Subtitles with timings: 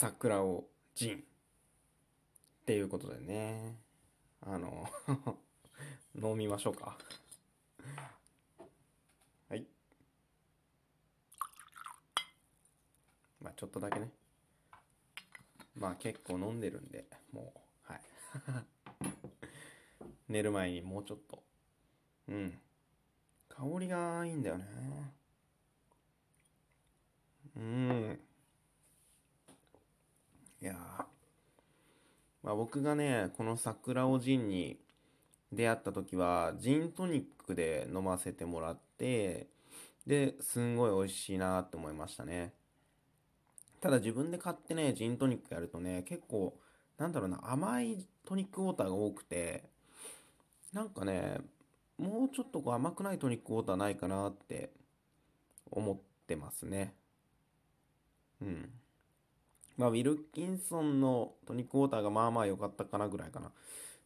[0.00, 1.16] 桜をジン。
[1.16, 1.20] っ
[2.64, 3.80] ていうことでね。
[4.40, 4.88] あの
[6.14, 6.96] 飲みましょうか。
[9.48, 9.66] はい。
[13.40, 14.12] まあちょっとだけね。
[15.74, 17.52] まあ結構飲んでるんでも
[17.88, 18.02] うはい。
[20.30, 21.42] 寝る前にもうちょっと。
[22.28, 22.60] うん。
[23.48, 24.64] 香りがいいんだよね。
[27.56, 28.27] うん。
[30.60, 30.74] いや
[32.42, 34.78] まあ、僕がねこの桜をジンに
[35.52, 39.48] 出会った時はジントニックで飲ませてもらって
[40.06, 42.52] ですんごい美味しいなって思いましたね。
[43.80, 46.56] ただ自分で買ってねジントニックやるとね結構
[46.96, 49.64] なんだろうな甘いトニックウォーターが多くて
[50.72, 51.38] なんかね
[51.98, 54.70] もうちょっとこう甘くないトニックウォーターないかなって
[55.70, 56.94] 思ってますね。
[58.40, 58.70] うん。
[59.78, 63.52] まあ、ウィルキンソンのトニックウォーターがまあまあ良かったかなぐらいかな。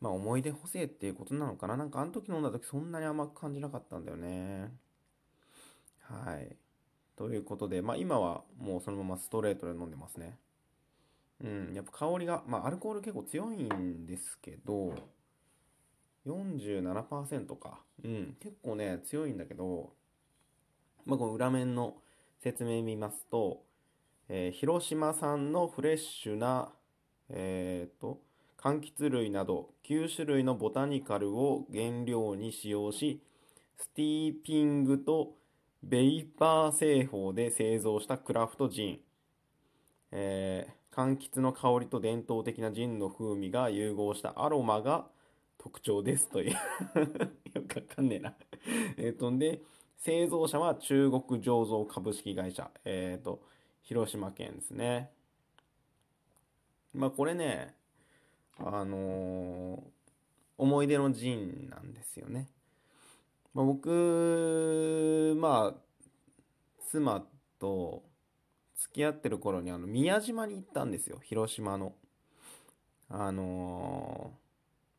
[0.00, 1.76] まあ、思い出補正っていうことなのかな。
[1.76, 4.72] なんかあの時飲んだ時そんなに甘く感じなかったんだよね。
[6.00, 6.56] はい。
[7.16, 10.38] ということで、まあ今はもうそのままストレートで飲んでますね。
[11.44, 14.94] うん、やっぱ香りが、まあアルコール結構強いんですけど、
[16.26, 17.80] 47%か。
[18.02, 19.92] うん、結構ね、強いんだけど、
[21.04, 21.96] まあこの裏面の
[22.40, 23.64] 説明見ますと、
[24.28, 26.70] えー、広島産のフレッシュな、
[27.30, 28.20] えーと、
[28.58, 33.22] 柑橘類など9種類のボタニカルを原料に使用し
[33.78, 35.32] スティーピングと
[35.82, 38.98] ベイパー製法で製造したクラフトジン、
[40.12, 45.06] えー、柑橘の香りと伝統的なジンの風味が融合したアロマが
[45.56, 46.52] 特徴ですという。
[47.54, 48.34] よくわかんねえな。
[48.96, 49.60] えっとで
[49.96, 52.70] 製造者は中国醸造株式会社。
[52.84, 53.40] えっ、ー、と
[53.88, 55.10] 広島県ですね。
[56.92, 57.74] まあこれね、
[58.58, 59.80] あのー、
[60.58, 62.48] 思い出のジンなんですよね。
[63.54, 65.80] まあ、僕、まあ、
[66.90, 67.24] 妻
[67.58, 68.02] と
[68.76, 71.18] 付き合ってる頃にあの宮島に行ったんですよ。
[71.22, 71.94] 広島の。
[73.08, 74.34] あの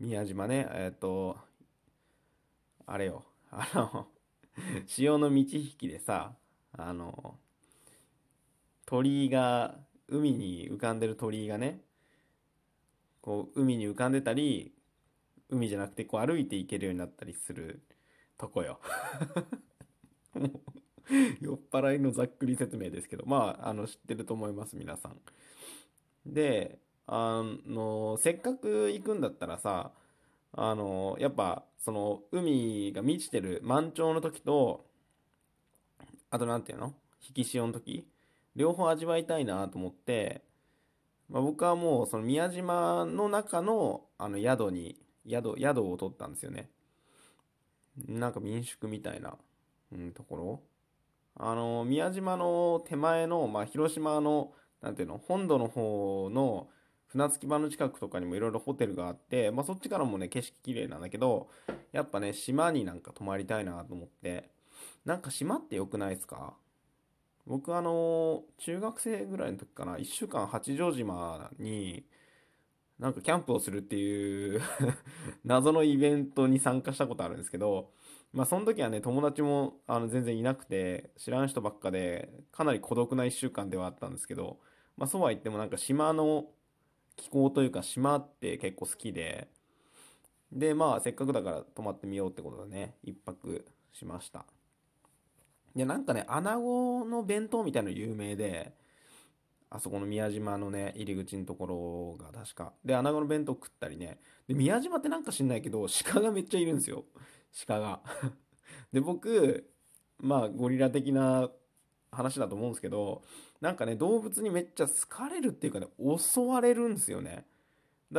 [0.00, 1.36] ー、宮島ね、えっ、ー、と、
[2.86, 4.08] あれよ、あの、
[4.88, 6.32] 潮の満ち引きでさ、
[6.72, 7.38] あの
[8.88, 9.74] 鳥居が、
[10.08, 11.82] 海に浮かんでる鳥居がね、
[13.20, 14.72] こう、海に浮かんでたり、
[15.50, 17.82] 海じゃなくてこう歩いていけるようになったりする
[18.38, 18.80] とこよ。
[21.42, 25.20] 酔っ払いのざっくり説明ですけど、まあ、あの、知ってると思います、皆さん。
[26.24, 29.92] で、あの、せっかく行くんだったらさ、
[30.52, 34.86] あの、やっぱ、その、海が満ちてる満潮の時と、
[36.30, 36.94] あとなんていうの？
[37.20, 38.08] 引き潮の時
[38.58, 40.42] 両方味わいたいなと思って、
[41.30, 44.96] まあ、僕はもうその宮島の中のあの宿に、
[45.28, 46.68] 宿、宿を取ったんですよね。
[48.08, 49.36] なんか民宿みたいな、
[49.92, 50.62] うん、ところ。
[51.36, 54.52] あの、宮島の手前の、まあ、広島の、
[54.82, 56.68] なんていうの、本土の方の
[57.06, 61.48] 船着き場の近くとかにもいろいろホテルがあって、まあ、そっちからもね、景色綺麗なんだけど、
[61.92, 64.50] やっぱね、島になんか泊まりたいなと思って、
[65.04, 66.54] なんか島って良くないですか？
[67.48, 72.04] 僕あの、中学生ぐらいの時かな、1週間八丈島に、
[72.98, 74.60] なんかキャンプをするっていう
[75.44, 77.90] 謎のイベントに参加したことあるんですけど、
[78.34, 84.60] まあその時はね、友達もあの全然いなくて、知らん人ばっかで、かなり孤独な1週間ではあったんですけど、
[84.98, 86.50] まあそうは言ってもなんか島の
[87.16, 89.48] 気候というか島って結構好きで、
[90.52, 94.44] でまあせっかくだから泊まってみようってことでね、1泊しました。
[95.74, 98.72] で、なんかね、穴子の弁当みたいの有名で、
[99.70, 102.72] あそこの宮島のね、入り口のところが確か。
[102.84, 104.18] で、穴子の弁当食ったりね。
[104.46, 107.04] で、宮島ってなんか知んないけど、鹿がめっちゃいるんですよ。
[107.66, 108.00] 鹿が。
[108.92, 109.70] で、僕、
[110.18, 111.50] まあ、ゴリラ的な
[112.10, 113.22] 話だと思うんですけど、
[113.60, 115.88] なんかね、動物にめっちゃ好かれるっていうかね、
[116.18, 117.30] 襲われるんですよね。
[117.30, 117.44] だか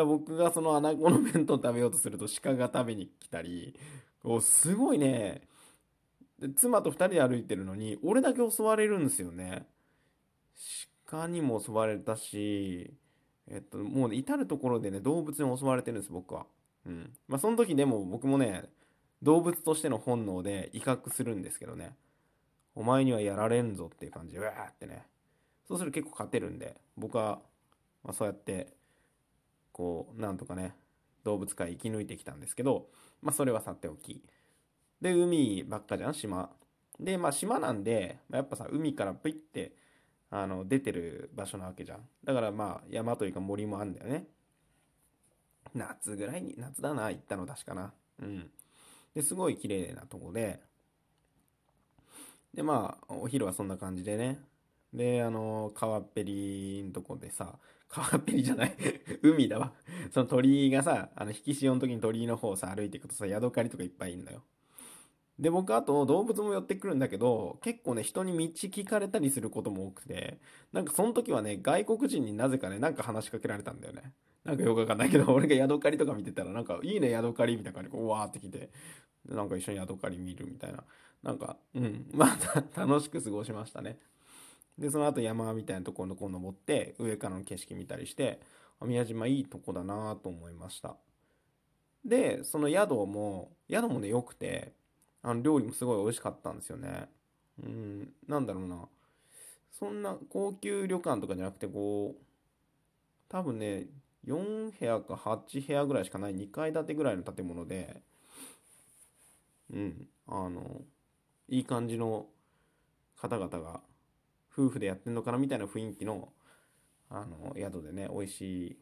[0.01, 3.75] ら僕がその穴子の弁当食べようとすると鹿が食べに来たり、
[4.41, 5.47] すごいね、
[6.39, 9.67] で、妻と二人で歩いてるのに、俺だけ襲われるんですよね。
[11.05, 12.93] 鹿にも襲われたし、
[13.47, 16.45] えっと、もう、ね、至るところでね、動物に襲われてるんです、僕は。
[16.85, 17.13] うん。
[17.27, 18.69] まあ、その時でも僕もね、
[19.21, 21.95] 動物としての本能で威嚇するんですけどね。
[22.75, 25.05] お前にはやられんぞっていう感じで、うわーってね。
[25.67, 27.41] そうすると結構勝てるんで、僕は、
[28.03, 28.73] まあ、そうやって、
[29.71, 30.75] こう、なんとかね、
[31.23, 32.87] 動物界生き抜いてきたんですけど、
[33.21, 34.23] まあ、それはさておき。
[35.01, 36.49] で、海ばっかじゃん、島。
[36.99, 39.73] で、まあ島なんで、やっぱさ、海からプイって、
[40.31, 42.07] あの出てる場所なわけじゃん。
[42.23, 44.27] だからまあ山というか森もあるんだよね。
[45.73, 47.93] 夏ぐらいに夏だな行ったの確かな。
[48.21, 48.51] うん。
[49.15, 50.59] ですごい綺麗なとこで。
[52.53, 54.39] でまあお昼はそんな感じでね。
[54.93, 57.59] であの川っぺりんとこでさ
[57.89, 58.75] 川っぺりじゃない
[59.23, 59.73] 海だわ。
[60.11, 64.43] その鳥居がさあの引き潮の時に鳥居の方をさ歩いていくとさヤドカリとかいっぱいいるんだよ。
[65.39, 70.37] で僕あと動物も寄ってくるんだけど結構ね人に道聞かれたりすることも多くて
[70.73, 74.13] なんかその時はね外国人になぜかねなんか話しかけられたんだよね。
[74.43, 78.69] なんかよくわかんないけど 俺がヤドカリとか見てたらなんかいいねヤドカリみたいな感じでうわーって来て
[79.25, 80.83] なんか一緒にヤドカリ見るみたいな。
[81.23, 82.05] なんかうん。
[82.13, 83.97] まあ楽しく過ごしましたね。
[84.77, 88.39] でその後山みたいなところのこう登って上からの景色見たりして
[88.81, 90.97] 宮島いいとこだなと思いました。
[92.05, 94.73] でその宿も宿もね良くて
[95.21, 97.09] あの料理もすごい美味しかったんですよね。
[97.63, 98.09] うん。
[98.27, 98.87] なんだろうな。
[99.71, 102.23] そんな高級旅館とかじゃなくてこう
[103.29, 103.87] 多分ね
[104.25, 108.01] 4部屋か8部屋ぐらいしかない2階建てぐらいの建物で
[109.73, 110.07] うん。
[110.27, 110.81] あの
[111.47, 112.27] いい感じの
[113.17, 113.81] 方々が
[114.51, 116.29] 夫婦でやってんのかなみたいな雰囲気の
[117.09, 118.77] あの宿でね美味しい、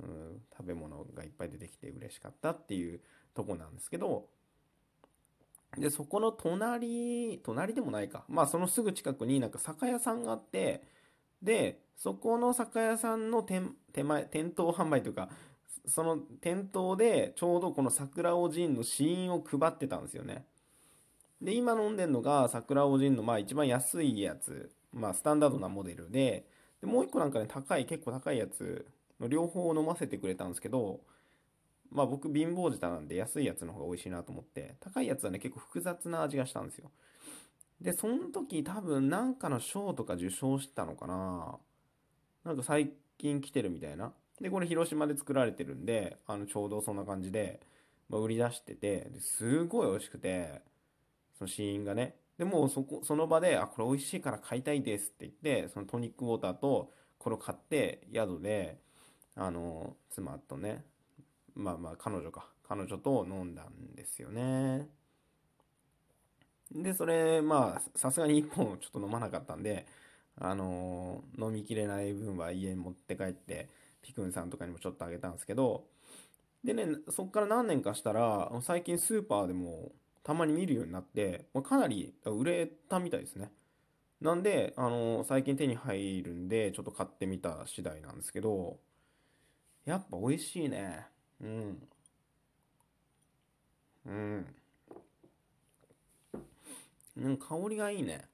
[0.00, 3.00] うん、食べ物がいっぱい出てきて嬉しかったっていう
[3.34, 4.28] とこなんですけど
[5.78, 8.24] でそこの隣隣でもないか。
[8.28, 10.82] まあそのすぐ近くになんか酒屋さんがあって
[11.42, 15.28] でそこの酒屋さんの店手前店頭販売というか
[15.86, 20.44] その店頭でちょうどこの桜おじんの試飲を配ってたんですよね。
[21.40, 24.72] で今飲んでるのが桜おじんのまあ一番安いやつ。
[24.92, 26.46] まあ、スタンダードなモデルで。
[26.80, 28.86] でもう一個なんかね高い結構高いやつ
[29.20, 31.00] の両方を飲ませてくれたんですけど
[31.90, 36.90] まあ僕貧乏舌なんで安いやつの方が美味しいなと思って高いやつはね結構複雑な味がしたんですよ。
[37.80, 41.58] でその時多分なんかの賞とか受賞したのかな。
[42.44, 44.12] なんか最近来てるみたいな。
[44.40, 47.60] でこれ広島で作られてるんであのちょうどそんな感じで、
[48.08, 50.62] まあ、売り出しててですごい美味しくて
[51.36, 52.16] その試飲がね。
[52.38, 58.78] でもうそこその場で「あこれ美味しいから買いたいです」って言ってそのトニックウォーターとこれを買って宿で
[59.36, 60.82] あの妻とね
[61.54, 64.88] まあまあ彼女か彼女と飲んだんですよね
[66.72, 69.86] でそれまあさすがに1本ちょっと飲まなかったんで
[70.40, 73.68] あの飲みきれない分は家に持って帰って
[74.02, 75.84] ピクンさんとかにもちょっとあげたんですけど
[76.64, 79.92] でねそっから何年かしたら最近スーパーでも
[80.22, 83.50] たまに見るようになって、まあ、かなり売れたみたいですね。
[84.20, 88.78] なんで、あの最近手に入るんで、ちょっと買ってみた次第なんですけど、
[89.86, 91.06] やっぱ美味しいね。
[91.40, 91.88] うん。
[94.06, 94.46] うん。
[97.16, 98.28] うん、香りがいいね。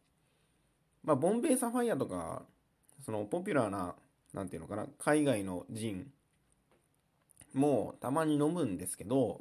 [1.05, 2.43] まあ、ボンベイサファイアとか、
[3.05, 3.95] そのポピュラーな、
[4.35, 6.13] なんていうのかな、海外のジン
[7.55, 9.41] もたまに飲むんですけど、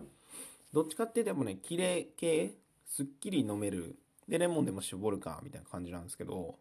[0.74, 2.54] どっちかっていうとね、綺麗系、
[2.88, 3.98] すっきり飲める。
[4.28, 6.60] で、レモンでも絞るか、みたいな感じなんですけど、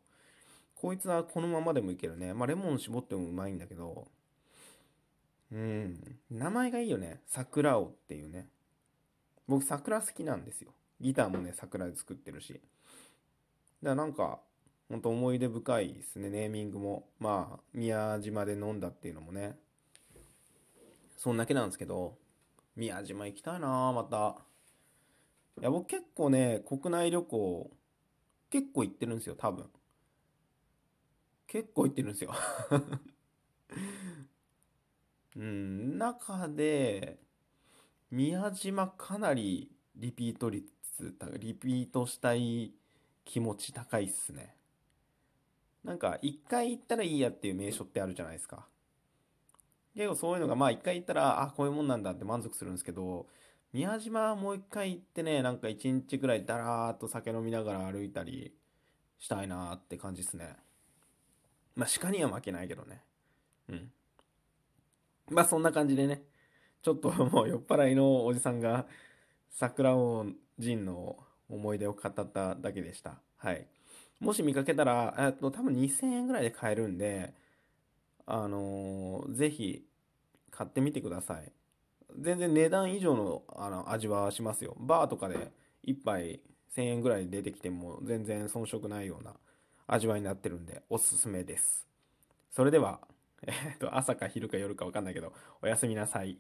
[0.77, 2.35] こいつはこのままでもいけるね。
[2.35, 4.09] まあ、レモン絞ってもうまいんだけど、
[5.53, 7.21] うん、名前がいいよね。
[7.27, 8.49] 桜尾っていうね。
[9.47, 10.73] 僕、桜好きなんですよ。
[11.01, 12.55] ギターもね、桜で作ってるし。
[12.55, 12.63] だか
[13.83, 14.41] らなんか、
[14.89, 17.09] ほんと思い出深いですね、ネーミングも。
[17.19, 19.57] まあ、宮島で飲んだっていうのもね。
[21.17, 22.17] そんだけなんですけど、
[22.77, 24.37] 宮島行きたいなまた。
[25.61, 27.71] いや、僕結構ね、国内旅行、
[28.51, 29.71] 結構行ってるんですよ、多分。
[31.47, 32.35] 結構行ってるんですよ
[35.37, 37.19] うん、中で、
[38.11, 40.69] 宮島かなりリピート率、
[41.39, 42.73] リピートしたい
[43.25, 44.57] 気持ち高いっすね。
[45.83, 48.67] なんか、一回行ったらいいやっていう名所ってあるじゃないですか。
[49.95, 53.27] 結構そういうのがまあ一回行ったらあこういうもんなんだって満足するんですけど
[53.73, 58.53] 宮島もう一回行ってねなんか一日ぐらいだらーっと酒飲みながら歩いたり
[59.19, 60.57] したいなーって感じですね
[61.77, 63.03] まあ鹿には負けないけどね
[63.69, 63.91] うん
[65.31, 66.23] まあそんな感じでね
[66.83, 68.87] ちょっと もう酔っ払いのおじさんが
[69.51, 70.27] 桜尾
[70.59, 73.67] 陣の思い出を語っただけでしたはい
[74.21, 77.35] もし見かけたら、えっと、多分2000円ぐらいで買えるんで、
[78.27, 79.85] あのー、ぜひ
[80.51, 81.53] 買ってみてください。
[82.19, 84.77] 全然値段以上のあの味はしますよ。
[84.79, 85.51] バーとかで
[85.87, 86.41] 1杯
[86.75, 89.35] 1000円ぐらい出てきても全然遜色ないような
[89.87, 91.87] 味わいになってるんでおすすめです。
[92.51, 93.01] それでは、
[93.71, 95.33] えっと、朝か昼か夜かわかんないけど、
[95.63, 96.39] おやすみなさい。